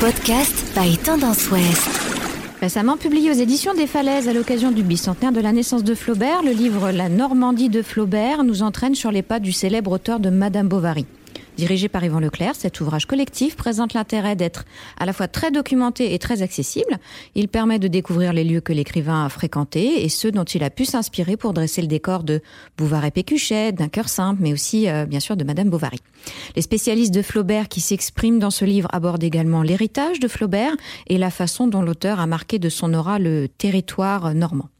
Podcast 0.00 0.72
by 0.74 0.96
Tendance 0.96 1.50
Ouest. 1.50 1.86
Récemment 2.62 2.96
publié 2.96 3.30
aux 3.30 3.34
éditions 3.34 3.74
des 3.74 3.86
Falaises 3.86 4.30
à 4.30 4.32
l'occasion 4.32 4.70
du 4.70 4.82
bicentenaire 4.82 5.30
de 5.30 5.42
la 5.42 5.52
naissance 5.52 5.84
de 5.84 5.94
Flaubert, 5.94 6.42
le 6.42 6.52
livre 6.52 6.90
La 6.90 7.10
Normandie 7.10 7.68
de 7.68 7.82
Flaubert 7.82 8.42
nous 8.42 8.62
entraîne 8.62 8.94
sur 8.94 9.12
les 9.12 9.20
pas 9.20 9.40
du 9.40 9.52
célèbre 9.52 9.92
auteur 9.92 10.18
de 10.18 10.30
Madame 10.30 10.68
Bovary. 10.68 11.04
Dirigé 11.60 11.90
par 11.90 12.02
Yvan 12.02 12.20
Leclerc, 12.20 12.54
cet 12.54 12.80
ouvrage 12.80 13.04
collectif 13.04 13.54
présente 13.54 13.92
l'intérêt 13.92 14.34
d'être 14.34 14.64
à 14.98 15.04
la 15.04 15.12
fois 15.12 15.28
très 15.28 15.50
documenté 15.50 16.14
et 16.14 16.18
très 16.18 16.40
accessible. 16.40 16.96
Il 17.34 17.48
permet 17.48 17.78
de 17.78 17.86
découvrir 17.86 18.32
les 18.32 18.44
lieux 18.44 18.62
que 18.62 18.72
l'écrivain 18.72 19.26
a 19.26 19.28
fréquentés 19.28 20.02
et 20.02 20.08
ceux 20.08 20.32
dont 20.32 20.44
il 20.44 20.64
a 20.64 20.70
pu 20.70 20.86
s'inspirer 20.86 21.36
pour 21.36 21.52
dresser 21.52 21.82
le 21.82 21.86
décor 21.86 22.24
de 22.24 22.40
Bouvard 22.78 23.04
et 23.04 23.10
Pécuchet, 23.10 23.72
d'un 23.72 23.88
cœur 23.88 24.08
simple, 24.08 24.40
mais 24.40 24.54
aussi 24.54 24.88
euh, 24.88 25.04
bien 25.04 25.20
sûr 25.20 25.36
de 25.36 25.44
Madame 25.44 25.68
Bovary. 25.68 25.98
Les 26.56 26.62
spécialistes 26.62 27.12
de 27.12 27.20
Flaubert 27.20 27.68
qui 27.68 27.82
s'expriment 27.82 28.38
dans 28.38 28.50
ce 28.50 28.64
livre 28.64 28.88
abordent 28.90 29.22
également 29.22 29.62
l'héritage 29.62 30.18
de 30.18 30.28
Flaubert 30.28 30.74
et 31.08 31.18
la 31.18 31.30
façon 31.30 31.66
dont 31.66 31.82
l'auteur 31.82 32.20
a 32.20 32.26
marqué 32.26 32.58
de 32.58 32.70
son 32.70 32.94
aura 32.94 33.18
le 33.18 33.48
territoire 33.48 34.32
normand. 34.32 34.70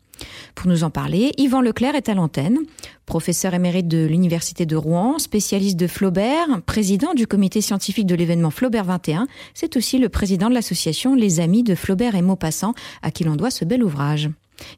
Pour 0.55 0.69
nous 0.69 0.84
en 0.84 0.91
parler, 0.91 1.33
Yvan 1.38 1.60
Leclerc 1.60 1.95
est 1.95 2.09
à 2.09 2.15
l'antenne, 2.15 2.59
professeur 3.06 3.55
émérite 3.55 3.88
de 3.88 4.06
l'Université 4.06 4.66
de 4.66 4.77
Rouen, 4.77 5.19
spécialiste 5.19 5.79
de 5.79 5.87
Flaubert, 5.87 6.46
président 6.66 7.15
du 7.15 7.27
comité 7.27 7.60
scientifique 7.60 8.06
de 8.06 8.15
l'événement 8.15 8.51
Flaubert 8.51 8.84
21. 8.84 9.27
C'est 9.55 9.77
aussi 9.77 9.98
le 9.98 10.09
président 10.09 10.48
de 10.48 10.55
l'association 10.55 11.15
Les 11.15 11.41
Amis 11.41 11.62
de 11.62 11.74
Flaubert 11.74 12.15
et 12.15 12.23
Maupassant, 12.23 12.74
à 13.02 13.10
qui 13.10 13.24
l'on 13.24 13.37
doit 13.37 13.51
ce 13.51 13.65
bel 13.65 13.83
ouvrage. 13.83 14.29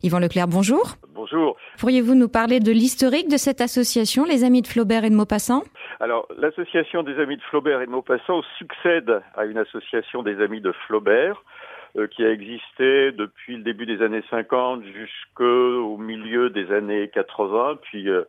Yvan 0.03 0.19
Leclerc, 0.19 0.49
bonjour. 0.49 0.97
Bonjour. 1.15 1.57
Pourriez-vous 1.79 2.15
nous 2.15 2.29
parler 2.29 2.61
de 2.61 2.73
l'historique 2.73 3.29
de 3.29 3.37
cette 3.37 3.61
association, 3.61 4.25
Les 4.25 4.45
Amis 4.45 4.63
de 4.63 4.67
Flaubert 4.67 5.05
et 5.05 5.11
de 5.11 5.15
Maupassant? 5.15 5.63
Alors, 6.01 6.27
l'association 6.37 7.03
des 7.03 7.19
Amis 7.21 7.37
de 7.37 7.43
Flaubert 7.43 7.81
et 7.81 7.87
de 7.87 7.91
Maupassant 7.91 8.43
succède 8.59 9.23
à 9.37 9.45
une 9.45 9.59
association 9.59 10.23
des 10.23 10.41
Amis 10.41 10.61
de 10.61 10.73
Flaubert 10.87 11.43
qui 12.11 12.25
a 12.25 12.31
existé 12.31 13.13
depuis 13.13 13.57
le 13.57 13.63
début 13.63 13.87
des 13.87 14.03
années 14.03 14.23
50 14.31 14.83
jusqu'au 14.85 15.97
milieu 15.99 16.51
des 16.51 16.71
années 16.73 17.11
80. 17.13 17.79
Puis 17.83 18.09
euh, 18.09 18.25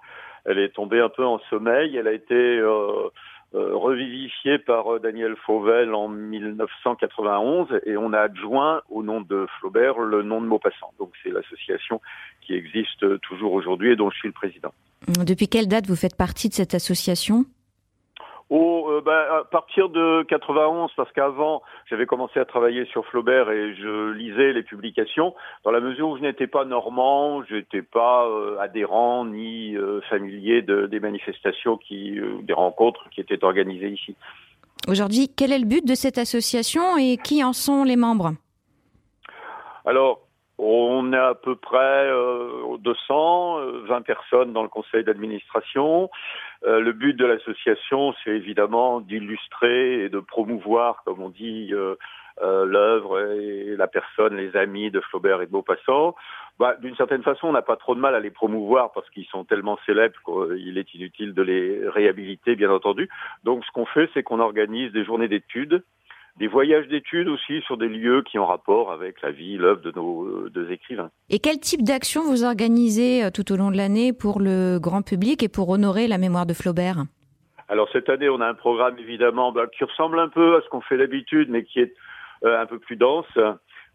elle 0.45 0.59
est 0.59 0.69
tombée 0.69 0.99
un 0.99 1.09
peu 1.09 1.25
en 1.25 1.39
sommeil. 1.49 1.95
Elle 1.95 2.07
a 2.07 2.13
été 2.13 2.35
euh, 2.35 3.09
revivifiée 3.53 4.57
par 4.59 4.99
Daniel 4.99 5.35
Fauvel 5.45 5.93
en 5.93 6.09
1991 6.09 7.67
et 7.85 7.95
on 7.95 8.11
a 8.11 8.19
adjoint 8.19 8.81
au 8.89 9.03
nom 9.03 9.21
de 9.21 9.47
Flaubert 9.59 9.99
le 9.99 10.23
nom 10.23 10.41
de 10.41 10.47
Maupassant. 10.47 10.91
Donc 10.99 11.11
c'est 11.23 11.29
l'association 11.29 12.01
qui 12.41 12.53
existe 12.55 13.19
toujours 13.21 13.53
aujourd'hui 13.53 13.91
et 13.91 13.95
dont 13.95 14.09
je 14.09 14.17
suis 14.17 14.27
le 14.27 14.33
président. 14.33 14.73
Depuis 15.25 15.47
quelle 15.47 15.67
date 15.67 15.87
vous 15.87 15.95
faites 15.95 16.17
partie 16.17 16.49
de 16.49 16.53
cette 16.53 16.73
association? 16.73 17.45
Oh, 18.49 18.87
euh, 18.89 19.01
bah, 19.01 19.39
à 19.39 19.43
partir 19.45 19.89
de 19.89 20.23
91, 20.23 20.91
parce 20.95 21.11
qu'avant, 21.13 21.61
j'avais 21.89 22.05
commencé 22.05 22.39
à 22.39 22.45
travailler 22.45 22.85
sur 22.85 23.05
Flaubert 23.07 23.49
et 23.49 23.75
je 23.75 24.11
lisais 24.11 24.53
les 24.53 24.63
publications. 24.63 25.33
Dans 25.63 25.71
la 25.71 25.79
mesure 25.79 26.09
où 26.09 26.17
je 26.17 26.21
n'étais 26.21 26.47
pas 26.47 26.65
normand, 26.65 27.43
je 27.43 27.55
n'étais 27.55 27.81
pas 27.81 28.27
euh, 28.27 28.59
adhérent 28.59 29.25
ni 29.25 29.75
euh, 29.75 30.01
familier 30.09 30.61
de, 30.61 30.87
des 30.87 30.99
manifestations 30.99 31.77
qui, 31.77 32.19
des 32.43 32.53
rencontres 32.53 33.09
qui 33.11 33.21
étaient 33.21 33.43
organisées 33.43 33.89
ici. 33.89 34.15
Aujourd'hui, 34.87 35.29
quel 35.35 35.51
est 35.53 35.59
le 35.59 35.65
but 35.65 35.87
de 35.87 35.95
cette 35.95 36.17
association 36.17 36.97
et 36.97 37.17
qui 37.17 37.43
en 37.43 37.53
sont 37.53 37.83
les 37.83 37.95
membres? 37.95 38.33
Alors, 39.85 40.21
on 40.63 41.11
est 41.13 41.17
à 41.17 41.35
peu 41.35 41.55
près 41.55 42.09
200, 42.79 43.59
20 43.85 44.01
personnes 44.01 44.53
dans 44.53 44.63
le 44.63 44.69
conseil 44.69 45.03
d'administration. 45.03 46.09
Euh, 46.65 46.79
le 46.79 46.93
but 46.93 47.13
de 47.13 47.25
l'association, 47.25 48.13
c'est 48.23 48.31
évidemment 48.31 49.01
d'illustrer 49.01 50.05
et 50.05 50.09
de 50.09 50.19
promouvoir, 50.19 51.03
comme 51.03 51.21
on 51.21 51.29
dit, 51.29 51.69
euh, 51.73 51.95
euh, 52.41 52.65
l'œuvre 52.65 53.19
et 53.19 53.75
la 53.75 53.87
personne, 53.87 54.37
les 54.37 54.55
amis 54.55 54.89
de 54.89 55.01
Flaubert 55.01 55.41
et 55.41 55.45
de 55.45 55.51
Maupassant. 55.51 56.15
Bah, 56.59 56.75
D'une 56.81 56.95
certaine 56.95 57.23
façon, 57.23 57.47
on 57.47 57.51
n'a 57.51 57.61
pas 57.61 57.75
trop 57.75 57.95
de 57.95 57.99
mal 57.99 58.15
à 58.15 58.19
les 58.19 58.31
promouvoir 58.31 58.91
parce 58.93 59.09
qu'ils 59.09 59.25
sont 59.25 59.43
tellement 59.43 59.77
célèbres 59.85 60.15
qu'il 60.55 60.77
est 60.77 60.93
inutile 60.93 61.33
de 61.33 61.41
les 61.41 61.87
réhabiliter, 61.89 62.55
bien 62.55 62.71
entendu. 62.71 63.09
Donc, 63.43 63.65
ce 63.65 63.71
qu'on 63.71 63.85
fait, 63.85 64.09
c'est 64.13 64.23
qu'on 64.23 64.39
organise 64.39 64.91
des 64.93 65.03
journées 65.03 65.27
d'études 65.27 65.83
des 66.37 66.47
voyages 66.47 66.87
d'études 66.87 67.27
aussi 67.27 67.61
sur 67.61 67.77
des 67.77 67.87
lieux 67.87 68.23
qui 68.23 68.39
ont 68.39 68.45
rapport 68.45 68.91
avec 68.91 69.21
la 69.21 69.31
vie, 69.31 69.57
l'œuvre 69.57 69.81
de 69.81 69.91
nos 69.91 70.23
euh, 70.23 70.49
deux 70.51 70.71
écrivains. 70.71 71.11
Et 71.29 71.39
quel 71.39 71.59
type 71.59 71.83
d'action 71.83 72.23
vous 72.23 72.43
organisez 72.43 73.23
euh, 73.23 73.29
tout 73.29 73.51
au 73.51 73.55
long 73.55 73.69
de 73.69 73.77
l'année 73.77 74.13
pour 74.13 74.39
le 74.39 74.79
grand 74.79 75.03
public 75.03 75.43
et 75.43 75.49
pour 75.49 75.69
honorer 75.69 76.07
la 76.07 76.17
mémoire 76.17 76.45
de 76.45 76.53
Flaubert? 76.53 77.03
Alors 77.69 77.87
cette 77.93 78.09
année, 78.09 78.29
on 78.29 78.41
a 78.41 78.47
un 78.47 78.55
programme 78.55 78.97
évidemment 78.97 79.51
bah, 79.51 79.67
qui 79.77 79.83
ressemble 79.83 80.19
un 80.19 80.29
peu 80.29 80.57
à 80.57 80.61
ce 80.61 80.69
qu'on 80.69 80.81
fait 80.81 80.97
d'habitude, 80.97 81.49
mais 81.49 81.63
qui 81.63 81.79
est 81.79 81.93
euh, 82.43 82.59
un 82.59 82.65
peu 82.65 82.79
plus 82.79 82.95
dense. 82.95 83.25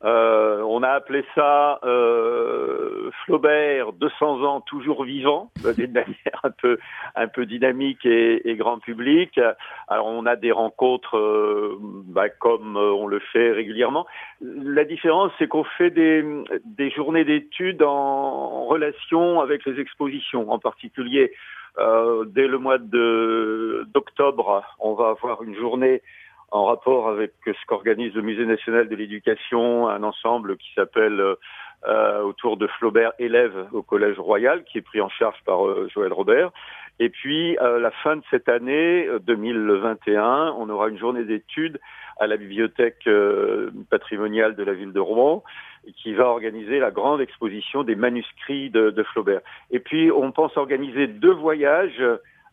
Euh, 0.04 0.62
on 0.62 0.84
a 0.84 0.91
appelé 0.91 1.25
ça 1.34 1.81
euh, 1.82 3.10
Flaubert 3.25 3.92
200 3.92 4.44
ans 4.44 4.60
toujours 4.60 5.03
vivant, 5.03 5.50
d'une 5.76 5.92
manière 5.92 6.41
un 6.44 6.50
peu 6.50 6.78
un 7.16 7.26
peu 7.26 7.47
dynamique 7.47 8.06
et, 8.06 8.54
grand 8.56 8.78
public. 8.78 9.41
Alors 9.88 10.06
on 10.06 10.25
a 10.26 10.37
des 10.37 10.53
rencontres 10.53 11.16
euh, 11.16 11.78
bah, 11.81 12.28
comme 12.28 12.76
on 12.76 13.08
le 13.08 13.19
fait 13.32 13.50
régulièrement. 13.50 14.06
La 14.41 14.84
différence 14.84 15.32
c'est 15.38 15.48
qu'on 15.48 15.64
fait 15.64 15.91
des, 15.91 16.25
des 16.64 16.91
journées 16.91 17.25
d'études 17.25 17.82
en, 17.82 18.66
relation 18.66 19.41
avec 19.41 19.64
les 19.64 19.81
expositions, 19.81 20.50
en 20.50 20.58
particulier 20.58 21.32
dès 22.26 22.48
le 22.48 22.58
mois 22.58 22.78
d'octobre, 22.78 24.64
on 24.81 24.94
va 24.94 25.10
avoir 25.10 25.44
une 25.44 25.54
journée 25.54 26.03
en 26.50 26.64
rapport 26.64 27.09
avec 27.09 27.32
ce 27.44 27.66
qu'organise 27.66 28.14
le 28.14 28.22
Musée 28.22 28.47
national 28.47 28.88
de 28.88 28.97
l'éducation, 28.97 29.88
un 29.88 30.03
ensemble 30.03 30.56
qui 30.56 30.72
s'appelle 30.75 31.36
euh, 31.86 32.22
autour 32.22 32.56
de 32.56 32.66
Flaubert 32.66 33.12
élève 33.19 33.69
au 33.72 33.82
Collège 33.82 34.19
Royal, 34.19 34.64
qui 34.64 34.78
est 34.78 34.82
pris 34.82 35.00
en 35.00 35.08
charge 35.08 35.37
par 35.44 35.66
euh, 35.66 35.88
Joël 35.92 36.12
Robert. 36.12 36.50
Et 37.00 37.10
puis, 37.10 37.56
à 37.58 37.78
la 37.78 37.91
fin 37.91 38.16
de 38.16 38.22
cette 38.31 38.48
année 38.48 39.08
2021, 39.25 40.48
euh, 40.48 40.53
on 40.58 40.69
aura 40.69 40.88
une 40.88 40.98
journée 40.98 41.25
d'études 41.25 41.78
à 42.19 42.26
la 42.26 42.37
bibliothèque 42.37 43.06
euh, 43.06 43.70
patrimoniale 43.91 44.56
de 44.56 44.64
la 44.64 44.72
ville 44.72 44.92
de 44.92 44.98
Rouen, 44.98 45.44
qui 46.03 46.12
va 46.12 46.25
organiser 46.25 46.81
la 46.81 46.91
grande 46.91 47.20
exposition 47.20 47.84
des 47.84 47.94
manuscrits 47.94 48.70
de, 48.70 48.91
de 48.91 49.03
Flaubert. 49.04 49.41
Et 49.70 49.78
puis, 49.78 50.10
on 50.10 50.32
pense 50.32 50.56
organiser 50.56 51.06
deux 51.06 51.32
voyages 51.32 52.03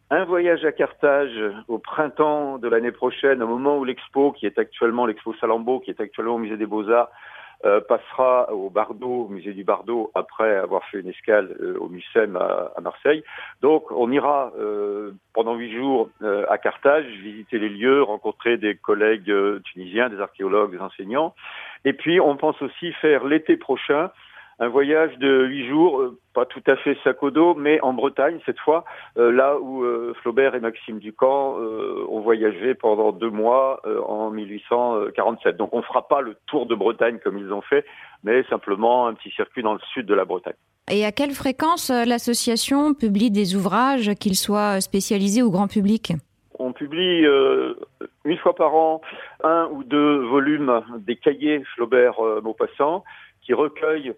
un 0.09 0.23
voyage 0.25 0.63
à 0.65 0.71
Carthage 0.71 1.39
au 1.67 1.79
printemps 1.79 2.57
de 2.57 2.67
l'année 2.67 2.91
prochaine, 2.91 3.41
au 3.41 3.47
moment 3.47 3.77
où 3.77 3.83
l'expo, 3.83 4.31
qui 4.31 4.45
est 4.45 4.59
actuellement 4.59 5.05
l'expo 5.05 5.33
Salambo, 5.35 5.79
qui 5.79 5.89
est 5.89 5.99
actuellement 5.99 6.35
au 6.35 6.39
musée 6.39 6.57
des 6.57 6.65
Beaux-Arts, 6.65 7.09
euh, 7.65 7.81
passera 7.81 8.51
au 8.53 8.69
Bardo, 8.69 9.07
au 9.07 9.27
musée 9.27 9.53
du 9.53 9.63
Bardo, 9.63 10.11
après 10.13 10.55
avoir 10.55 10.83
fait 10.85 10.99
une 10.99 11.07
escale 11.07 11.55
euh, 11.61 11.77
au 11.79 11.87
Mucem 11.87 12.35
à, 12.35 12.79
Marseille. 12.81 13.23
Donc 13.61 13.91
on 13.91 14.11
ira 14.11 14.51
euh, 14.59 15.13
pendant 15.33 15.55
huit 15.55 15.75
jours 15.75 16.09
à 16.21 16.57
Carthage, 16.59 17.05
visiter 17.23 17.57
les 17.57 17.69
lieux, 17.69 18.03
rencontrer 18.03 18.57
des 18.57 18.75
collègues 18.75 19.33
tunisiens, 19.63 20.09
des 20.09 20.19
archéologues, 20.19 20.71
des 20.71 20.79
enseignants. 20.79 21.33
Et 21.85 21.93
puis 21.93 22.19
on 22.19 22.35
pense 22.35 22.61
aussi 22.61 22.91
faire 22.93 23.23
l'été 23.23 23.57
prochain 23.57 24.11
un 24.59 24.69
voyage 24.69 25.17
de 25.17 25.45
huit 25.45 25.67
jours, 25.67 25.99
euh, 25.99 26.17
pas 26.33 26.45
tout 26.45 26.63
à 26.67 26.77
fait 26.77 26.97
sac 27.03 27.21
au 27.23 27.31
dos, 27.31 27.55
mais 27.55 27.79
en 27.81 27.93
Bretagne 27.93 28.39
cette 28.45 28.59
fois, 28.59 28.85
euh, 29.17 29.31
là 29.31 29.59
où 29.59 29.83
euh, 29.83 30.13
Flaubert 30.21 30.55
et 30.55 30.59
Maxime 30.59 30.99
Ducamp 30.99 31.55
ont 32.09 32.21
voyagé 32.21 32.73
pendant 32.73 33.11
deux 33.11 33.29
mois 33.29 33.81
en 34.07 34.29
1847. 34.31 35.57
Donc 35.57 35.73
on 35.73 35.79
ne 35.79 35.83
fera 35.83 36.07
pas 36.07 36.21
le 36.21 36.35
tour 36.47 36.65
de 36.65 36.75
Bretagne 36.75 37.19
comme 37.23 37.37
ils 37.37 37.51
ont 37.51 37.61
fait, 37.61 37.85
mais 38.23 38.43
simplement 38.43 39.07
un 39.07 39.13
petit 39.13 39.31
circuit 39.31 39.63
dans 39.63 39.73
le 39.73 39.79
sud 39.93 40.05
de 40.05 40.13
la 40.13 40.25
Bretagne. 40.25 40.53
Et 40.89 41.05
à 41.05 41.11
quelle 41.11 41.31
fréquence 41.31 41.89
l'association 41.89 42.93
publie 42.93 43.31
des 43.31 43.55
ouvrages, 43.55 44.13
qu'ils 44.15 44.35
soient 44.35 44.79
spécialisés 44.81 45.41
ou 45.41 45.51
grand 45.51 45.67
public? 45.67 46.13
On 46.59 46.71
publie 46.71 47.25
une 48.23 48.37
fois 48.37 48.55
par 48.55 48.75
an 48.75 49.01
un 49.43 49.67
ou 49.71 49.83
deux 49.83 50.19
volumes 50.19 50.81
des 50.99 51.15
cahiers 51.15 51.63
Flaubert-Maupassant 51.75 53.03
qui 53.41 53.53
recueillent 53.53 54.13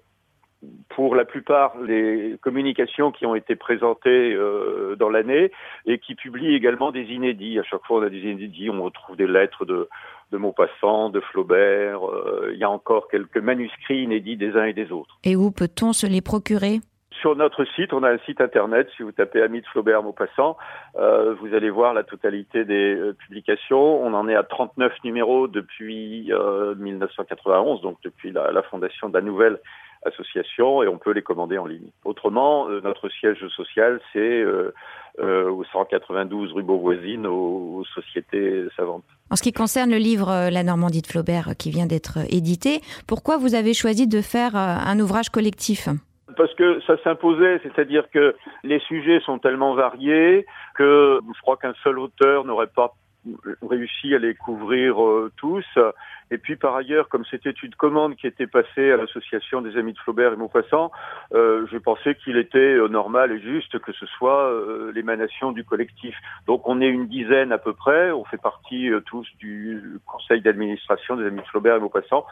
pour 0.89 1.15
la 1.15 1.25
plupart 1.25 1.77
les 1.79 2.37
communications 2.41 3.11
qui 3.11 3.25
ont 3.25 3.35
été 3.35 3.55
présentées 3.55 4.33
euh, 4.33 4.95
dans 4.95 5.09
l'année 5.09 5.51
et 5.85 5.99
qui 5.99 6.15
publient 6.15 6.55
également 6.55 6.91
des 6.91 7.03
inédits. 7.03 7.59
À 7.59 7.63
chaque 7.63 7.83
fois, 7.85 7.99
on 7.99 8.03
a 8.03 8.09
des 8.09 8.21
inédits, 8.21 8.69
on 8.69 8.83
retrouve 8.83 9.15
des 9.15 9.27
lettres 9.27 9.65
de, 9.65 9.87
de 10.31 10.37
Maupassant, 10.37 11.09
de 11.09 11.19
Flaubert. 11.19 12.07
Euh, 12.07 12.51
il 12.53 12.59
y 12.59 12.63
a 12.63 12.69
encore 12.69 13.07
quelques 13.09 13.37
manuscrits 13.37 14.03
inédits 14.03 14.37
des 14.37 14.55
uns 14.55 14.65
et 14.65 14.73
des 14.73 14.91
autres. 14.91 15.19
Et 15.23 15.35
où 15.35 15.51
peut-on 15.51 15.93
se 15.93 16.07
les 16.07 16.21
procurer? 16.21 16.79
Sur 17.21 17.35
notre 17.35 17.65
site, 17.75 17.93
on 17.93 18.03
a 18.03 18.11
un 18.11 18.19
site 18.19 18.41
internet. 18.41 18.89
Si 18.95 19.01
vous 19.01 19.11
tapez 19.11 19.41
Ami 19.41 19.61
de 19.61 19.65
Flaubert 19.67 20.03
Maupassant, 20.03 20.55
euh, 20.97 21.33
vous 21.39 21.53
allez 21.55 21.71
voir 21.71 21.93
la 21.93 22.03
totalité 22.03 22.63
des 22.63 22.95
euh, 22.95 23.13
publications. 23.13 24.03
On 24.03 24.13
en 24.13 24.27
est 24.27 24.35
à 24.35 24.43
39 24.43 24.93
numéros 25.03 25.47
depuis 25.47 26.31
1991, 26.77 27.81
donc 27.81 27.97
depuis 28.03 28.31
la, 28.31 28.51
la 28.51 28.61
fondation 28.63 29.09
de 29.09 29.15
la 29.15 29.21
nouvelle 29.21 29.59
association 30.07 30.83
et 30.83 30.87
on 30.87 30.97
peut 30.97 31.11
les 31.11 31.21
commander 31.21 31.57
en 31.57 31.65
ligne. 31.65 31.89
Autrement, 32.05 32.69
euh, 32.69 32.81
notre 32.81 33.09
siège 33.09 33.45
social, 33.55 33.99
c'est 34.13 34.19
euh, 34.19 34.71
au 35.19 35.63
192 35.63 36.53
rue 36.53 36.63
Beauvoisine 36.63 37.25
aux, 37.25 37.79
aux 37.79 37.85
sociétés 37.85 38.65
savantes. 38.75 39.03
En 39.29 39.35
ce 39.35 39.43
qui 39.43 39.53
concerne 39.53 39.91
le 39.91 39.97
livre 39.97 40.49
La 40.49 40.63
Normandie 40.63 41.01
de 41.01 41.07
Flaubert 41.07 41.55
qui 41.57 41.69
vient 41.69 41.85
d'être 41.85 42.19
édité, 42.29 42.81
pourquoi 43.07 43.37
vous 43.37 43.55
avez 43.55 43.73
choisi 43.73 44.07
de 44.07 44.21
faire 44.21 44.55
un 44.55 44.99
ouvrage 44.99 45.29
collectif? 45.29 45.89
Parce 46.35 46.53
que 46.55 46.79
ça 46.85 46.97
s'imposait, 47.03 47.59
c'est-à-dire 47.63 48.09
que 48.11 48.35
les 48.63 48.79
sujets 48.81 49.19
sont 49.21 49.39
tellement 49.39 49.73
variés 49.73 50.45
que 50.75 51.19
je 51.35 51.41
crois 51.41 51.57
qu'un 51.57 51.73
seul 51.83 51.99
auteur 51.99 52.45
n'aurait 52.45 52.67
pas 52.67 52.93
réussi 53.67 54.13
à 54.13 54.19
les 54.19 54.35
couvrir 54.35 55.03
euh, 55.03 55.31
tous. 55.37 55.65
Et 56.29 56.37
puis 56.37 56.55
par 56.55 56.75
ailleurs, 56.75 57.07
comme 57.09 57.23
c'était 57.25 57.51
une 57.51 57.75
commande 57.75 58.15
qui 58.15 58.27
était 58.27 58.47
passée 58.47 58.91
à 58.91 58.97
l'association 58.97 59.61
des 59.61 59.77
Amis 59.77 59.93
de 59.93 59.99
Flaubert 59.99 60.33
et 60.33 60.35
Maupassant, 60.35 60.91
euh, 61.33 61.65
je 61.71 61.77
pensais 61.77 62.15
qu'il 62.15 62.37
était 62.37 62.57
euh, 62.57 62.87
normal 62.87 63.31
et 63.31 63.39
juste 63.39 63.79
que 63.79 63.93
ce 63.93 64.05
soit 64.05 64.51
euh, 64.51 64.91
l'émanation 64.93 65.51
du 65.51 65.63
collectif. 65.63 66.15
Donc 66.45 66.67
on 66.67 66.81
est 66.81 66.87
une 66.89 67.07
dizaine 67.07 67.51
à 67.51 67.57
peu 67.57 67.73
près, 67.73 68.11
on 68.11 68.25
fait 68.25 68.41
partie 68.41 68.89
tous 69.05 69.27
du 69.39 69.99
conseil 70.05 70.41
d'administration 70.41 71.15
des 71.15 71.25
Amis 71.27 71.41
de 71.41 71.47
Flaubert 71.47 71.77
et 71.77 71.79
Maupassant. 71.79 72.25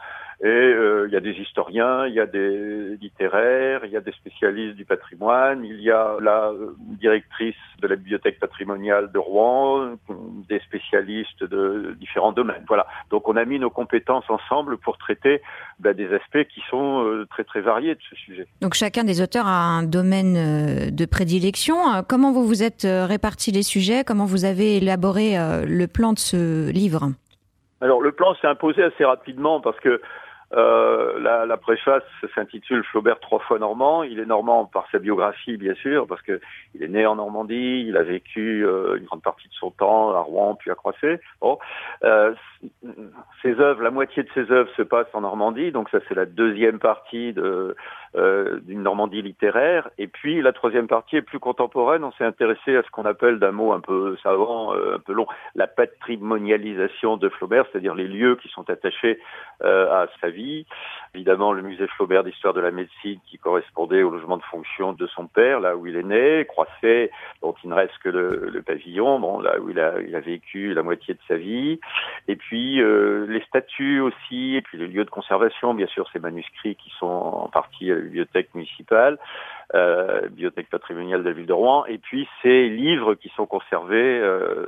Et 0.44 0.74
il 1.06 1.10
y 1.10 1.16
a 1.16 1.20
des 1.20 1.32
historiens, 1.32 2.06
il 2.06 2.12
y 2.12 2.20
a 2.20 2.26
des 2.26 2.96
littéraires, 3.00 3.86
il 3.86 3.90
y 3.90 3.96
a 3.96 4.02
des 4.02 4.12
spécialistes 4.12 4.76
du 4.76 4.84
patrimoine, 4.84 5.64
il 5.64 5.80
y 5.80 5.90
a 5.90 6.16
la 6.20 6.52
directrice 6.78 7.56
de 7.80 7.88
la 7.88 7.96
bibliothèque 7.96 8.38
patrimoniale 8.38 9.10
de 9.12 9.18
Rouen, 9.18 9.96
des 10.46 10.58
spécialistes 10.60 11.42
de 11.42 11.96
différents 11.98 12.32
domaines. 12.32 12.64
Voilà. 12.68 12.86
Donc 13.08 13.28
on 13.28 13.36
a 13.36 13.46
mis 13.46 13.58
nos 13.58 13.70
ensemble 14.28 14.78
pour 14.78 14.98
traiter 14.98 15.42
bah, 15.78 15.92
des 15.92 16.06
aspects 16.14 16.44
qui 16.52 16.62
sont 16.70 17.04
euh, 17.04 17.26
très 17.30 17.44
très 17.44 17.60
variés 17.60 17.94
de 17.94 18.00
ce 18.08 18.16
sujet. 18.16 18.46
Donc 18.60 18.74
chacun 18.74 19.04
des 19.04 19.20
auteurs 19.20 19.46
a 19.46 19.62
un 19.62 19.82
domaine 19.82 20.36
euh, 20.36 20.90
de 20.90 21.06
prédilection. 21.06 21.76
Euh, 21.94 22.02
comment 22.06 22.32
vous 22.32 22.46
vous 22.46 22.62
êtes 22.62 22.86
répartis 22.86 23.52
les 23.52 23.62
sujets? 23.62 24.04
Comment 24.04 24.24
vous 24.24 24.44
avez 24.44 24.76
élaboré 24.76 25.36
le 25.66 25.86
plan 25.86 26.12
de 26.12 26.18
ce 26.18 26.70
livre? 26.70 27.10
Alors 27.80 28.00
le 28.00 28.12
plan 28.12 28.34
s'est 28.36 28.46
imposé 28.46 28.82
assez 28.82 29.04
rapidement 29.04 29.60
parce 29.60 29.78
que 29.80 30.00
euh, 30.52 31.18
la, 31.18 31.44
la, 31.44 31.56
préface 31.56 32.04
s'intitule 32.34 32.84
Flaubert 32.84 33.18
trois 33.18 33.40
fois 33.40 33.58
normand. 33.58 34.04
Il 34.04 34.20
est 34.20 34.26
normand 34.26 34.64
par 34.64 34.86
sa 34.92 34.98
biographie, 34.98 35.56
bien 35.56 35.74
sûr, 35.74 36.06
parce 36.06 36.22
que 36.22 36.40
il 36.74 36.84
est 36.84 36.88
né 36.88 37.04
en 37.04 37.16
Normandie, 37.16 37.84
il 37.88 37.96
a 37.96 38.04
vécu 38.04 38.64
euh, 38.64 38.96
une 38.96 39.04
grande 39.06 39.22
partie 39.22 39.48
de 39.48 39.54
son 39.54 39.70
temps 39.70 40.14
à 40.14 40.20
Rouen, 40.20 40.54
puis 40.54 40.70
à 40.70 40.74
Croisset. 40.74 41.20
Bon, 41.40 41.58
euh, 42.04 42.32
ses 43.42 43.58
œuvres, 43.58 43.82
la 43.82 43.90
moitié 43.90 44.22
de 44.22 44.28
ses 44.34 44.50
œuvres 44.52 44.70
se 44.76 44.82
passent 44.82 45.12
en 45.14 45.22
Normandie, 45.22 45.72
donc 45.72 45.90
ça 45.90 45.98
c'est 46.08 46.14
la 46.14 46.26
deuxième 46.26 46.78
partie 46.78 47.32
de 47.32 47.74
euh, 48.14 48.60
d'une 48.60 48.82
Normandie 48.82 49.22
littéraire. 49.22 49.90
Et 49.98 50.06
puis 50.06 50.42
la 50.42 50.52
troisième 50.52 50.86
partie 50.86 51.16
est 51.16 51.22
plus 51.22 51.40
contemporaine. 51.40 52.04
On 52.04 52.12
s'est 52.12 52.24
intéressé 52.24 52.76
à 52.76 52.82
ce 52.82 52.90
qu'on 52.90 53.04
appelle 53.04 53.38
d'un 53.38 53.52
mot 53.52 53.72
un 53.72 53.80
peu 53.80 54.16
savant, 54.22 54.72
un 54.72 54.98
peu 54.98 55.12
long, 55.12 55.26
la 55.54 55.66
patrimonialisation 55.66 57.16
de 57.16 57.28
Flaubert, 57.28 57.66
c'est-à-dire 57.70 57.94
les 57.94 58.08
lieux 58.08 58.36
qui 58.36 58.48
sont 58.48 58.68
attachés 58.70 59.18
à 59.62 60.06
sa 60.20 60.28
vie. 60.30 60.35
Évidemment, 61.14 61.52
le 61.52 61.62
musée 61.62 61.86
Flaubert 61.88 62.24
d'histoire 62.24 62.54
de 62.54 62.60
la 62.60 62.70
médecine 62.70 63.18
qui 63.26 63.38
correspondait 63.38 64.02
au 64.02 64.10
logement 64.10 64.36
de 64.36 64.42
fonction 64.42 64.92
de 64.92 65.06
son 65.06 65.26
père, 65.26 65.60
là 65.60 65.76
où 65.76 65.86
il 65.86 65.96
est 65.96 66.02
né, 66.02 66.44
Croisset, 66.46 67.10
dont 67.42 67.54
il 67.64 67.70
ne 67.70 67.74
reste 67.74 67.96
que 68.02 68.08
le, 68.08 68.62
pavillon, 68.62 69.18
bon, 69.20 69.40
là 69.40 69.58
où 69.60 69.70
il 69.70 69.80
a, 69.80 70.20
vécu 70.20 70.74
la 70.74 70.82
moitié 70.82 71.14
de 71.14 71.20
sa 71.28 71.36
vie. 71.36 71.78
Et 72.28 72.36
puis 72.36 72.76
les 72.76 73.42
statues 73.48 74.00
aussi, 74.00 74.56
et 74.56 74.62
puis 74.62 74.78
les 74.78 74.86
lieux 74.86 75.04
de 75.04 75.10
conservation, 75.10 75.74
bien 75.74 75.86
sûr, 75.86 76.08
ces 76.12 76.18
manuscrits 76.18 76.76
qui 76.76 76.90
sont 76.98 77.06
en 77.06 77.48
partie 77.48 77.92
bibliothèque 77.92 78.54
municipale, 78.54 79.18
euh, 79.74 80.28
bibliothèque 80.28 80.70
patrimoniale 80.70 81.22
de 81.22 81.28
la 81.28 81.34
ville 81.34 81.46
de 81.46 81.52
Rouen, 81.52 81.84
et 81.86 81.98
puis 81.98 82.28
ces 82.42 82.68
livres 82.68 83.14
qui 83.14 83.30
sont 83.30 83.46
conservés 83.46 84.20
euh, 84.20 84.66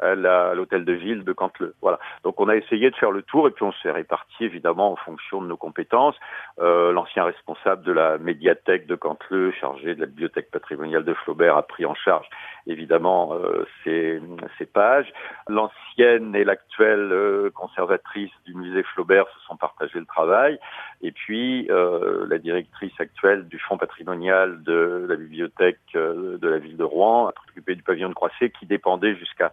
à 0.00 0.54
l'hôtel 0.54 0.84
de 0.84 0.92
ville 0.92 1.24
de 1.24 1.32
Cantleux. 1.32 1.74
Voilà. 1.80 1.98
Donc 2.24 2.40
on 2.40 2.48
a 2.48 2.56
essayé 2.56 2.90
de 2.90 2.96
faire 2.96 3.10
le 3.10 3.22
tour 3.22 3.48
et 3.48 3.50
puis 3.50 3.64
on 3.64 3.72
s'est 3.72 3.90
réparti 3.90 4.44
évidemment 4.44 4.92
en 4.92 4.96
fonction 4.96 5.40
de 5.42 5.46
nos 5.46 5.56
compétences. 5.56 6.16
Euh, 6.60 6.92
L'ancien 6.92 7.24
responsable 7.24 7.82
de 7.82 7.92
la 7.92 8.18
médiathèque 8.18 8.86
de 8.86 8.94
Cantleux, 8.94 9.52
chargé 9.52 9.94
de 9.94 10.00
la 10.00 10.06
bibliothèque 10.06 10.50
patrimoniale 10.50 11.04
de 11.04 11.14
Flaubert, 11.14 11.56
a 11.56 11.62
pris 11.62 11.86
en 11.86 11.94
charge 11.94 12.26
évidemment 12.66 13.34
euh, 13.34 13.66
ces, 13.84 14.20
ces, 14.58 14.66
pages. 14.66 15.12
L'ancienne 15.48 16.34
et 16.34 16.44
l'actuelle 16.44 17.10
euh, 17.12 17.50
conservatrice 17.50 18.30
du 18.46 18.54
musée 18.54 18.82
Flaubert 18.82 19.26
se 19.28 19.46
sont 19.46 19.56
partagés 19.56 19.98
le 19.98 20.06
travail. 20.06 20.58
Et 21.02 21.12
puis 21.12 21.66
euh, 21.70 22.26
la 22.28 22.38
directrice 22.38 22.98
actuelle 22.98 23.48
du 23.48 23.58
fonds 23.58 23.78
patrimonial 23.78 24.62
de 24.62 25.06
la 25.08 25.16
bibliothèque 25.16 25.78
euh, 25.94 26.38
de 26.38 26.48
la 26.48 26.58
ville 26.58 26.76
de 26.76 26.84
Rouen 26.84 27.28
a 27.28 27.32
occupé 27.48 27.74
du 27.74 27.82
pavillon 27.82 28.08
de 28.08 28.14
Croisset 28.14 28.50
qui 28.50 28.66
dépendait 28.66 29.16
jusqu'à 29.16 29.52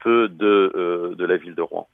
peu 0.00 0.28
de, 0.28 0.72
euh, 0.74 1.14
de 1.14 1.24
la 1.24 1.36
ville 1.36 1.54
de 1.54 1.62
Rouen. 1.62 1.88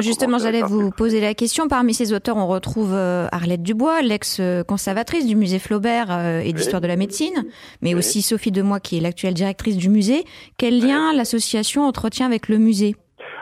Justement, 0.00 0.38
j'allais 0.38 0.62
vous 0.62 0.90
poser 0.90 1.20
la 1.20 1.32
question. 1.34 1.68
Parmi 1.68 1.94
ces 1.94 2.12
auteurs, 2.12 2.36
on 2.36 2.48
retrouve 2.48 2.92
euh, 2.92 3.28
Arlette 3.30 3.62
Dubois, 3.62 4.02
l'ex-conservatrice 4.02 5.26
du 5.26 5.36
musée 5.36 5.60
Flaubert 5.60 6.10
et 6.44 6.52
d'histoire 6.52 6.80
de 6.80 6.88
la 6.88 6.96
médecine, 6.96 7.44
mais 7.82 7.94
aussi 7.94 8.20
Sophie 8.20 8.50
Demois, 8.50 8.80
qui 8.80 8.98
est 8.98 9.00
l'actuelle 9.00 9.34
directrice 9.34 9.76
du 9.76 9.88
musée. 9.88 10.24
Quel 10.58 10.80
lien 10.80 11.12
l'association 11.12 11.84
entretient 11.84 12.26
avec 12.26 12.48
le 12.48 12.58
musée? 12.58 12.96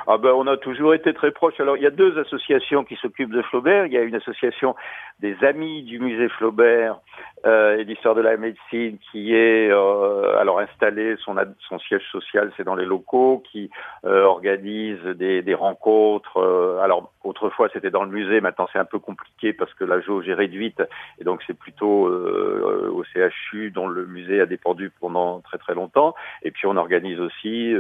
Ah 0.07 0.19
ben, 0.19 0.33
on 0.33 0.47
a 0.47 0.59
toujours 0.59 0.93
été 0.93 1.15
très 1.15 1.31
proches. 1.31 1.59
Alors, 1.61 1.79
il 1.79 1.83
y 1.83 1.87
a 1.87 1.91
deux 1.91 2.19
associations 2.19 2.85
qui 2.85 2.97
s'occupent 2.97 3.33
de 3.33 3.41
Flaubert. 3.43 3.87
Il 3.87 3.93
y 3.93 3.97
a 3.97 4.03
une 4.03 4.15
association 4.15 4.75
des 5.21 5.35
amis 5.43 5.83
du 5.85 5.99
musée 5.99 6.29
Flaubert 6.29 7.01
euh, 7.47 7.79
et 7.79 7.85
d'histoire 7.87 8.15
de 8.15 8.21
la 8.21 8.37
médecine 8.37 8.99
qui 9.11 9.35
est 9.35 9.71
euh, 9.71 10.04
alors 10.45 10.61
installée, 10.61 11.17
son, 11.25 11.37
siège 11.79 12.05
social 12.13 12.53
c'est 12.57 12.65
dans 12.65 12.75
les 12.75 12.85
locaux, 12.85 13.43
qui 13.51 13.71
euh, 14.05 14.25
organise 14.25 15.03
des, 15.03 15.55
rencontres. 15.55 16.37
Euh, 16.37 16.81
alors 16.83 17.13
autrefois 17.23 17.71
c'était 17.73 17.91
dans 17.91 18.05
le 18.05 18.11
musée, 18.11 18.43
maintenant 18.43 18.69
c'est 18.71 18.79
un 18.79 18.85
peu 18.85 18.99
compliqué 18.99 19.55
parce 19.55 19.73
que 19.73 19.85
la 19.85 20.01
jauge 20.01 20.29
est 20.29 20.35
réduite 20.35 20.83
et 21.19 21.25
donc 21.25 21.43
c'est 21.47 21.57
plutôt 21.57 22.09
euh, 22.09 22.91
au 22.93 23.05
CHU 23.05 23.71
dont 23.71 23.87
le 23.87 24.05
musée 24.05 24.43
a 24.43 24.47
dépendu 24.47 24.93
pendant 25.01 25.41
très 25.41 25.57
très 25.57 25.75
longtemps. 25.75 26.15
Et 26.43 26.51
puis 26.51 26.67
on 26.67 26.77
organise 26.77 27.21
aussi 27.21 27.75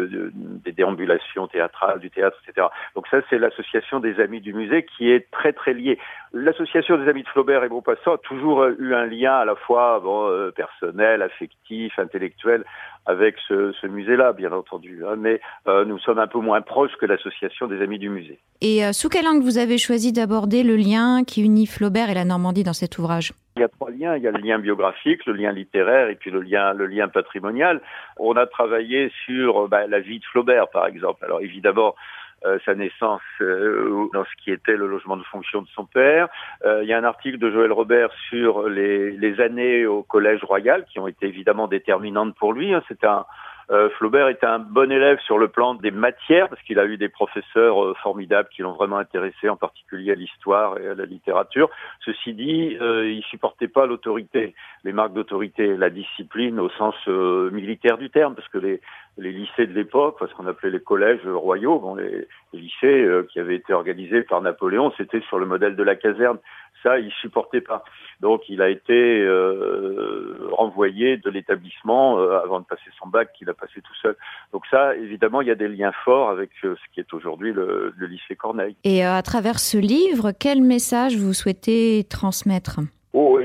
des 0.64 0.72
déambulations 0.72 1.46
théâtrales, 1.48 2.00
du 2.00 2.10
théâtre, 2.10 2.38
etc. 2.48 2.68
Donc 2.94 3.06
ça 3.08 3.18
c'est 3.28 3.38
l'association 3.38 4.00
des 4.00 4.20
amis 4.20 4.40
du 4.40 4.54
musée 4.54 4.86
qui 4.96 5.10
est 5.10 5.30
très 5.30 5.52
très 5.52 5.74
liée. 5.74 5.98
L'association 6.36 6.98
des 6.98 7.08
amis 7.08 7.22
de 7.22 7.28
Flaubert 7.28 7.62
et 7.62 7.68
Beaupassant 7.68 8.14
a 8.14 8.18
toujours 8.18 8.64
eu 8.64 8.92
un 8.92 9.06
lien 9.06 9.34
à 9.34 9.44
la 9.44 9.54
fois 9.54 10.00
bon, 10.00 10.28
euh, 10.28 10.50
personnel, 10.50 11.22
affectif, 11.22 11.96
intellectuel 11.96 12.64
avec 13.06 13.36
ce, 13.46 13.70
ce 13.80 13.86
musée-là, 13.86 14.32
bien 14.32 14.50
entendu. 14.50 15.04
Hein, 15.06 15.14
mais 15.16 15.40
euh, 15.68 15.84
nous 15.84 16.00
sommes 16.00 16.18
un 16.18 16.26
peu 16.26 16.40
moins 16.40 16.60
proches 16.60 16.96
que 17.00 17.06
l'association 17.06 17.68
des 17.68 17.80
amis 17.80 18.00
du 18.00 18.08
musée. 18.08 18.40
Et 18.60 18.84
euh, 18.84 18.92
sous 18.92 19.08
quel 19.08 19.28
angle 19.28 19.44
vous 19.44 19.58
avez 19.58 19.78
choisi 19.78 20.12
d'aborder 20.12 20.64
le 20.64 20.74
lien 20.74 21.22
qui 21.22 21.40
unit 21.40 21.66
Flaubert 21.66 22.10
et 22.10 22.14
la 22.14 22.24
Normandie 22.24 22.64
dans 22.64 22.72
cet 22.72 22.98
ouvrage? 22.98 23.32
Il 23.56 23.60
y 23.60 23.64
a 23.64 23.68
trois 23.68 23.90
liens. 23.92 24.16
Il 24.16 24.24
y 24.24 24.26
a 24.26 24.32
le 24.32 24.40
lien 24.40 24.58
biographique, 24.58 25.24
le 25.26 25.34
lien 25.34 25.52
littéraire 25.52 26.08
et 26.08 26.16
puis 26.16 26.32
le 26.32 26.40
lien, 26.40 26.72
le 26.72 26.86
lien 26.86 27.06
patrimonial. 27.06 27.80
On 28.16 28.32
a 28.32 28.46
travaillé 28.46 29.12
sur 29.24 29.68
bah, 29.68 29.86
la 29.86 30.00
vie 30.00 30.18
de 30.18 30.24
Flaubert, 30.24 30.66
par 30.68 30.86
exemple. 30.88 31.24
Alors 31.24 31.42
évidemment, 31.42 31.94
euh, 31.94 32.23
sa 32.64 32.74
naissance 32.74 33.22
euh, 33.40 34.06
dans 34.12 34.24
ce 34.24 34.42
qui 34.42 34.50
était 34.50 34.76
le 34.76 34.86
logement 34.86 35.16
de 35.16 35.22
fonction 35.24 35.62
de 35.62 35.68
son 35.68 35.86
père. 35.86 36.28
Euh, 36.64 36.82
il 36.82 36.88
y 36.88 36.92
a 36.92 36.98
un 36.98 37.04
article 37.04 37.38
de 37.38 37.50
Joël 37.50 37.72
Robert 37.72 38.10
sur 38.28 38.68
les, 38.68 39.12
les, 39.12 39.40
années 39.40 39.86
au 39.86 40.02
Collège 40.02 40.44
Royal 40.44 40.84
qui 40.84 40.98
ont 40.98 41.08
été 41.08 41.26
évidemment 41.26 41.68
déterminantes 41.68 42.34
pour 42.36 42.52
lui. 42.52 42.74
Hein. 42.74 42.82
C'est 42.88 43.04
un 43.04 43.24
euh, 43.70 43.88
Flaubert 43.90 44.28
était 44.28 44.46
un 44.46 44.58
bon 44.58 44.90
élève 44.90 45.18
sur 45.20 45.38
le 45.38 45.48
plan 45.48 45.74
des 45.74 45.90
matières 45.90 46.48
parce 46.48 46.60
qu'il 46.62 46.78
a 46.78 46.84
eu 46.84 46.96
des 46.96 47.08
professeurs 47.08 47.82
euh, 47.82 47.94
formidables 48.02 48.48
qui 48.50 48.62
l'ont 48.62 48.72
vraiment 48.72 48.98
intéressé, 48.98 49.48
en 49.48 49.56
particulier 49.56 50.12
à 50.12 50.14
l'histoire 50.14 50.78
et 50.78 50.88
à 50.88 50.94
la 50.94 51.06
littérature. 51.06 51.70
Ceci 52.04 52.34
dit, 52.34 52.76
euh, 52.80 53.10
il 53.10 53.22
supportait 53.24 53.68
pas 53.68 53.86
l'autorité, 53.86 54.54
les 54.84 54.92
marques 54.92 55.14
d'autorité, 55.14 55.76
la 55.76 55.90
discipline 55.90 56.60
au 56.60 56.68
sens 56.70 56.94
euh, 57.08 57.50
militaire 57.50 57.98
du 57.98 58.10
terme, 58.10 58.34
parce 58.34 58.48
que 58.48 58.58
les, 58.58 58.80
les 59.18 59.32
lycées 59.32 59.66
de 59.66 59.72
l'époque, 59.72 60.18
ce 60.20 60.34
qu'on 60.34 60.46
appelait 60.46 60.70
les 60.70 60.80
collèges 60.80 61.26
royaux, 61.26 61.78
bon, 61.78 61.94
les, 61.94 62.28
les 62.52 62.60
lycées 62.60 63.08
qui 63.30 63.40
avaient 63.40 63.56
été 63.56 63.72
organisés 63.72 64.22
par 64.22 64.42
Napoléon, 64.42 64.92
c'était 64.96 65.20
sur 65.22 65.38
le 65.38 65.46
modèle 65.46 65.76
de 65.76 65.82
la 65.82 65.96
caserne. 65.96 66.38
Ça, 66.84 67.00
il 67.00 67.10
supportait 67.20 67.60
pas. 67.60 67.82
Donc, 68.20 68.42
il 68.48 68.62
a 68.62 68.68
été 68.68 68.92
euh, 68.92 70.48
renvoyé 70.52 71.16
de 71.16 71.30
l'établissement 71.30 72.18
avant 72.18 72.60
de 72.60 72.64
passer 72.64 72.90
son 73.00 73.08
bac 73.08 73.32
qu'il 73.36 73.50
a 73.50 73.54
passé 73.54 73.80
tout 73.82 73.94
seul. 74.00 74.16
Donc 74.52 74.64
ça, 74.70 74.94
évidemment, 74.96 75.40
il 75.40 75.48
y 75.48 75.50
a 75.50 75.54
des 75.54 75.68
liens 75.68 75.92
forts 76.04 76.30
avec 76.30 76.50
euh, 76.64 76.76
ce 76.76 76.94
qui 76.94 77.00
est 77.00 77.12
aujourd'hui 77.12 77.52
le, 77.52 77.92
lycée 78.00 78.36
Corneille. 78.36 78.76
Et 78.84 79.04
euh, 79.04 79.14
à 79.14 79.22
travers 79.22 79.58
ce 79.58 79.78
livre, 79.78 80.32
quel 80.38 80.62
message 80.62 81.16
vous 81.16 81.32
souhaitez 81.32 82.04
transmettre? 82.08 82.80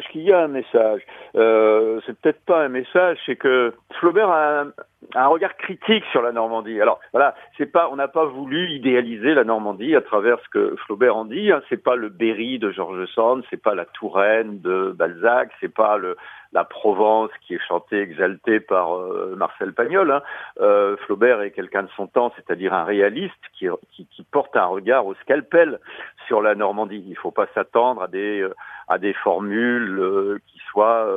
Qu'il 0.10 0.22
y 0.22 0.34
a 0.34 0.42
un 0.42 0.48
message 0.48 1.02
euh, 1.36 2.00
c'est 2.06 2.20
peut-être 2.20 2.44
pas 2.46 2.64
un 2.64 2.70
message, 2.70 3.18
c'est 3.26 3.36
que 3.36 3.74
Flaubert 4.00 4.30
a 4.30 4.62
un, 4.62 4.72
un, 5.16 5.28
regard 5.28 5.56
critique 5.58 6.04
sur 6.12 6.22
la 6.22 6.32
Normandie. 6.32 6.82
Alors 6.82 7.00
voilà, 7.12 7.36
c'est 7.58 7.68
pas, 7.68 7.90
on 7.92 7.96
n'a 7.96 8.08
pas 8.08 8.26
voulu 8.26 8.72
idéaliser 8.72 9.34
la 9.34 9.44
Normandie 9.44 9.96
à 9.96 10.02
travers 10.02 10.40
ce 10.40 10.50
que 10.50 10.76
Flaubert 10.86 11.16
en 11.16 11.26
dit. 11.26 11.52
Hein. 11.52 11.62
C'est 11.70 11.84
pas 11.84 11.96
le 11.96 12.10
Berry 12.10 12.60
de 12.60 12.72
Georges 12.72 13.06
Sand, 13.14 13.44
c'est 13.50 13.62
pas 13.62 13.76
la 13.76 13.86
Touraine 13.86 14.60
de 14.62 14.92
Balzac, 14.98 15.52
c'est 15.60 15.74
pas 15.74 15.98
le 15.98 16.18
la 16.52 16.64
Provence 16.64 17.30
qui 17.42 17.56
est 17.56 17.68
chantée, 17.68 18.02
exaltée 18.02 18.60
par 18.60 18.96
euh, 18.96 19.36
Marcel 19.38 19.74
Pagnol. 19.74 20.12
Hein. 20.12 20.24
Euh, 20.60 20.98
Flaubert 21.06 21.42
est 21.42 21.52
quelqu'un 21.52 21.84
de 21.84 21.90
son 21.96 22.08
temps, 22.08 22.34
c'est-à-dire 22.36 22.74
un 22.74 22.84
réaliste 22.84 23.36
qui, 23.54 23.68
porte 24.32 24.56
un 24.56 24.66
regard 24.66 25.06
au 25.06 25.16
scalpel 25.16 25.80
sur 26.28 26.42
la 26.42 26.56
Normandie. 26.56 27.04
Il 27.06 27.12
ne 27.12 27.16
faut 27.16 27.32
pas 27.32 27.48
s'attendre 27.54 28.02
à 28.02 28.08
des 28.08 28.42
euh, 28.42 29.14
formules 29.24 30.40
qui 30.48 30.60
soient 30.70 31.08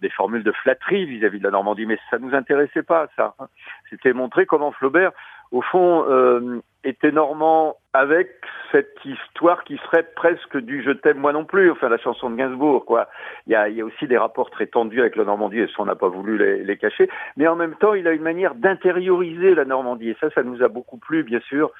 des 0.00 0.10
formules 0.10 0.42
de 0.42 0.52
flatterie 0.52 1.04
vis-à-vis 1.04 1.38
de 1.38 1.44
la 1.44 1.50
Normandie, 1.50 1.86
mais 1.86 1.98
ça 2.10 2.18
nous 2.18 2.34
intéressait 2.34 2.82
pas 2.82 3.06
ça. 3.16 3.34
Hein. 3.38 3.46
C'était 3.90 4.12
montrer 4.12 4.46
comment 4.46 4.72
Flaubert, 4.72 5.12
au 5.52 5.62
fond, 5.62 6.62
était 6.84 7.12
normand 7.12 7.76
avec 7.92 8.28
cette 8.72 8.96
histoire 9.04 9.64
qui 9.64 9.76
serait 9.78 10.06
presque 10.16 10.56
du 10.56 10.82
je 10.82 10.90
t'aime 10.90 11.18
moi 11.18 11.32
non 11.32 11.44
plus, 11.44 11.70
enfin 11.70 11.88
la 11.88 11.98
chanson 11.98 12.30
de 12.30 12.36
Gainsbourg, 12.36 12.84
quoi. 12.84 13.08
Il 13.46 13.52
y 13.52 13.54
a, 13.54 13.68
y 13.68 13.80
a 13.80 13.84
aussi 13.84 14.06
des 14.06 14.18
rapports 14.18 14.50
très 14.50 14.66
tendus 14.66 15.00
avec 15.00 15.16
la 15.16 15.24
Normandie 15.24 15.60
et 15.60 15.66
ça 15.66 15.74
on 15.78 15.84
n'a 15.84 15.94
pas 15.94 16.08
voulu 16.08 16.38
les, 16.38 16.64
les, 16.64 16.76
cacher, 16.76 17.08
mais 17.36 17.46
en 17.46 17.56
même 17.56 17.74
temps 17.76 17.94
il 17.94 18.08
a 18.08 18.12
une 18.12 18.22
manière 18.22 18.54
d'intérioriser 18.54 19.54
la 19.54 19.64
Normandie 19.64 20.10
et 20.10 20.16
ça, 20.20 20.30
ça 20.30 20.42
nous 20.42 20.62
a 20.62 20.68
beaucoup 20.68 20.96
plu 20.96 21.22
bien 21.22 21.40
sûr 21.40 21.70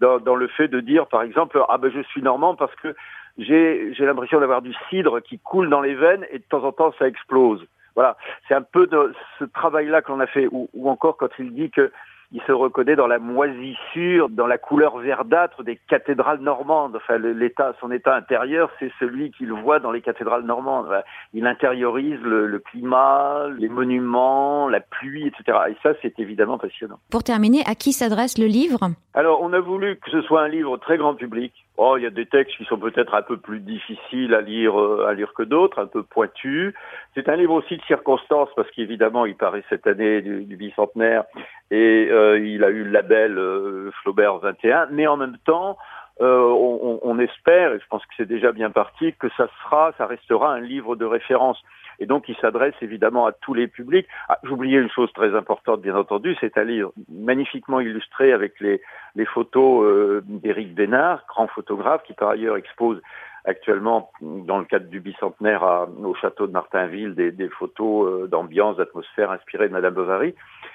dans, 0.00 0.18
dans 0.18 0.34
le 0.34 0.48
fait 0.48 0.68
de 0.68 0.80
dire 0.80 1.06
par 1.06 1.22
exemple 1.22 1.62
ah 1.68 1.78
ben 1.78 1.90
je 1.94 2.02
suis 2.02 2.22
normand 2.22 2.54
parce 2.54 2.74
que 2.76 2.94
j'ai 3.38 3.94
j'ai 3.94 4.04
l'impression 4.04 4.40
d'avoir 4.40 4.60
du 4.60 4.74
cidre 4.90 5.20
qui 5.20 5.38
coule 5.38 5.70
dans 5.70 5.80
les 5.80 5.94
veines 5.94 6.26
et 6.32 6.38
de 6.38 6.44
temps 6.44 6.64
en 6.64 6.72
temps 6.72 6.92
ça 6.98 7.06
explose. 7.06 7.64
Voilà, 7.96 8.16
c'est 8.46 8.54
un 8.54 8.62
peu 8.62 8.86
de 8.86 9.12
ce 9.38 9.44
travail-là 9.44 10.00
qu'on 10.00 10.20
a 10.20 10.26
fait, 10.26 10.46
ou, 10.52 10.68
ou 10.74 10.88
encore 10.88 11.16
quand 11.16 11.28
il 11.40 11.52
dit 11.52 11.70
que 11.70 11.90
il 12.32 12.40
se 12.42 12.52
reconnaît 12.52 12.94
dans 12.94 13.08
la 13.08 13.18
moisissure, 13.18 14.28
dans 14.28 14.46
la 14.46 14.58
couleur 14.58 14.98
verdâtre 14.98 15.64
des 15.64 15.76
cathédrales 15.88 16.40
normandes. 16.40 16.96
Enfin, 16.96 17.18
l'état, 17.18 17.74
son 17.80 17.90
état 17.90 18.14
intérieur, 18.14 18.70
c'est 18.78 18.92
celui 19.00 19.32
qu'il 19.32 19.52
voit 19.52 19.80
dans 19.80 19.90
les 19.90 20.00
cathédrales 20.00 20.44
normandes. 20.44 20.88
Il 21.34 21.46
intériorise 21.46 22.20
le, 22.22 22.46
le, 22.46 22.58
climat, 22.60 23.48
les 23.58 23.68
monuments, 23.68 24.68
la 24.68 24.80
pluie, 24.80 25.26
etc. 25.26 25.58
Et 25.70 25.76
ça, 25.82 25.90
c'est 26.02 26.18
évidemment 26.20 26.58
passionnant. 26.58 26.98
Pour 27.10 27.24
terminer, 27.24 27.62
à 27.66 27.74
qui 27.74 27.92
s'adresse 27.92 28.38
le 28.38 28.46
livre? 28.46 28.90
Alors, 29.14 29.42
on 29.42 29.52
a 29.52 29.60
voulu 29.60 29.96
que 29.96 30.10
ce 30.10 30.22
soit 30.22 30.42
un 30.42 30.48
livre 30.48 30.76
très 30.76 30.98
grand 30.98 31.14
public. 31.14 31.52
Oh, 31.82 31.96
il 31.96 32.02
y 32.02 32.06
a 32.06 32.10
des 32.10 32.26
textes 32.26 32.58
qui 32.58 32.66
sont 32.66 32.76
peut-être 32.76 33.14
un 33.14 33.22
peu 33.22 33.38
plus 33.38 33.58
difficiles 33.58 34.34
à 34.34 34.42
lire, 34.42 34.78
euh, 34.78 35.06
à 35.08 35.14
lire 35.14 35.32
que 35.32 35.42
d'autres, 35.42 35.80
un 35.80 35.86
peu 35.86 36.02
pointus. 36.02 36.74
C'est 37.14 37.26
un 37.30 37.36
livre 37.36 37.54
aussi 37.54 37.78
de 37.78 37.82
circonstances 37.84 38.50
parce 38.54 38.70
qu'évidemment, 38.72 39.24
il 39.24 39.34
paraît 39.34 39.64
cette 39.70 39.86
année 39.86 40.20
du, 40.20 40.44
du 40.44 40.56
bicentenaire 40.58 41.24
et 41.70 42.08
euh, 42.10 42.38
il 42.38 42.64
a 42.64 42.68
eu 42.68 42.84
le 42.84 42.90
label 42.90 43.38
euh, 43.38 43.90
Flaubert 44.02 44.36
21. 44.40 44.88
Mais 44.90 45.06
en 45.06 45.16
même 45.16 45.38
temps, 45.46 45.78
euh, 46.20 46.50
on, 46.50 47.00
on, 47.02 47.18
espère, 47.18 47.72
et 47.72 47.80
je 47.80 47.86
pense 47.88 48.04
que 48.04 48.12
c'est 48.18 48.28
déjà 48.28 48.52
bien 48.52 48.70
parti, 48.70 49.14
que 49.18 49.30
ça 49.38 49.48
sera, 49.62 49.94
ça 49.96 50.04
restera 50.04 50.52
un 50.52 50.60
livre 50.60 50.96
de 50.96 51.06
référence. 51.06 51.58
Et 52.00 52.06
donc, 52.06 52.28
il 52.28 52.36
s'adresse 52.36 52.74
évidemment 52.80 53.26
à 53.26 53.32
tous 53.32 53.54
les 53.54 53.68
publics. 53.68 54.08
Ah, 54.28 54.38
J'oubliais 54.42 54.78
une 54.78 54.90
chose 54.90 55.12
très 55.12 55.36
importante, 55.36 55.82
bien 55.82 55.94
entendu, 55.94 56.34
c'est 56.40 56.56
un 56.56 56.64
livre 56.64 56.92
magnifiquement 57.08 57.80
illustré 57.80 58.32
avec 58.32 58.58
les, 58.60 58.80
photos 59.26 59.84
euh, 59.84 60.22
d'Éric 60.24 60.74
Bénard, 60.74 61.24
grand 61.28 61.46
photographe, 61.48 62.02
qui 62.04 62.14
par 62.14 62.30
ailleurs 62.30 62.56
expose 62.56 63.00
actuellement, 63.44 64.10
dans 64.20 64.58
le 64.58 64.64
cadre 64.64 64.88
du 64.88 65.00
bicentenaire 65.00 65.86
au 66.02 66.14
château 66.14 66.46
de 66.46 66.52
Martinville, 66.52 67.14
des, 67.14 67.32
des 67.32 67.48
photos 67.48 68.06
euh, 68.06 68.26
d'ambiance, 68.26 68.76
d'atmosphère 68.76 69.30
inspirées 69.30 69.68
de 69.68 69.72
Madame 69.72 69.94
Bovary. 69.94 70.34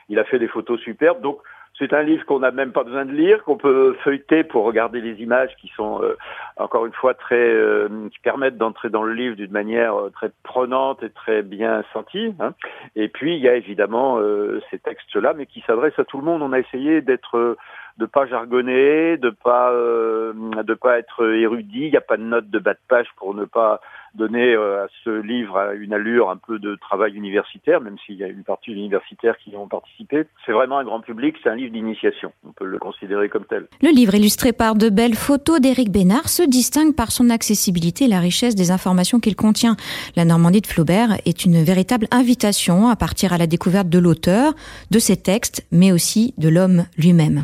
Il 0.09 0.19
a 0.19 0.23
fait 0.23 0.39
des 0.39 0.47
photos 0.47 0.79
superbes. 0.79 1.21
Donc, 1.21 1.39
c'est 1.77 1.93
un 1.93 2.03
livre 2.03 2.25
qu'on 2.25 2.39
n'a 2.39 2.51
même 2.51 2.71
pas 2.71 2.83
besoin 2.83 3.05
de 3.05 3.11
lire, 3.11 3.43
qu'on 3.43 3.57
peut 3.57 3.95
feuilleter 4.03 4.43
pour 4.43 4.63
regarder 4.63 5.01
les 5.01 5.21
images 5.21 5.55
qui 5.59 5.67
sont 5.75 6.01
euh, 6.01 6.17
encore 6.57 6.85
une 6.85 6.93
fois 6.93 7.13
très 7.13 7.35
euh, 7.35 7.89
qui 8.11 8.19
permettent 8.19 8.57
d'entrer 8.57 8.89
dans 8.89 9.03
le 9.03 9.13
livre 9.13 9.35
d'une 9.35 9.51
manière 9.51 9.95
euh, 9.95 10.09
très 10.09 10.31
prenante 10.43 11.03
et 11.03 11.09
très 11.09 11.41
bien 11.41 11.83
sentie. 11.91 12.33
Hein. 12.39 12.53
Et 12.95 13.09
puis 13.09 13.35
il 13.35 13.41
y 13.41 13.49
a 13.49 13.55
évidemment 13.55 14.19
euh, 14.19 14.61
ces 14.71 14.79
textes-là, 14.79 15.33
mais 15.33 15.45
qui 15.45 15.61
s'adressent 15.67 15.99
à 15.99 16.05
tout 16.05 16.17
le 16.17 16.23
monde. 16.23 16.41
On 16.41 16.53
a 16.53 16.59
essayé 16.59 17.01
d'être 17.01 17.57
de 17.97 18.05
pas 18.05 18.25
jargonner, 18.25 19.17
de 19.17 19.29
pas 19.29 19.71
euh, 19.71 20.33
de 20.63 20.73
pas 20.73 20.97
être 20.99 21.25
érudit. 21.33 21.85
Il 21.85 21.91
n'y 21.91 21.97
a 21.97 22.01
pas 22.01 22.17
de 22.17 22.23
note 22.23 22.49
de 22.49 22.59
bas 22.59 22.73
de 22.73 22.79
page 22.87 23.07
pour 23.17 23.33
ne 23.33 23.45
pas 23.45 23.81
donner 24.15 24.53
euh, 24.53 24.85
à 24.85 24.87
ce 25.03 25.09
livre 25.09 25.73
une 25.79 25.93
allure 25.93 26.29
un 26.29 26.37
peu 26.37 26.59
de 26.59 26.75
travail 26.75 27.13
universitaire, 27.13 27.81
même 27.81 27.97
s'il 28.05 28.15
y 28.15 28.23
a 28.23 28.27
une 28.27 28.43
partie 28.43 28.71
universitaire 28.71 29.37
qui 29.37 29.51
y 29.51 29.55
ont 29.55 29.67
participé. 29.67 30.25
C'est 30.45 30.51
vraiment 30.51 30.77
un 30.77 30.83
grand 30.83 31.01
public, 31.01 31.35
c'est 31.43 31.49
un 31.49 31.55
livre 31.55 31.71
d'initiation. 31.71 32.31
On 32.47 32.51
peut 32.51 32.65
le 32.65 32.79
considérer 32.79 33.29
comme 33.29 33.45
tel. 33.45 33.67
Le 33.81 33.89
livre 33.89 34.15
illustré 34.15 34.53
par 34.53 34.75
de 34.75 34.89
belles 34.89 35.15
photos 35.15 35.59
d'Éric 35.59 35.91
Bénard 35.91 36.29
se 36.29 36.43
distingue 36.43 36.95
par 36.95 37.11
son 37.11 37.29
accessibilité 37.29 38.05
et 38.05 38.07
la 38.07 38.19
richesse 38.19 38.55
des 38.55 38.71
informations 38.71 39.19
qu'il 39.19 39.35
contient. 39.35 39.75
La 40.15 40.25
Normandie 40.25 40.61
de 40.61 40.67
Flaubert 40.67 41.17
est 41.25 41.45
une 41.45 41.63
véritable 41.63 42.07
invitation 42.11 42.87
à 42.89 42.95
partir 42.95 43.33
à 43.33 43.37
la 43.37 43.47
découverte 43.47 43.89
de 43.89 43.99
l'auteur, 43.99 44.53
de 44.91 44.99
ses 44.99 45.17
textes, 45.17 45.65
mais 45.71 45.91
aussi 45.91 46.33
de 46.37 46.49
l'homme 46.49 46.85
lui-même. 46.97 47.43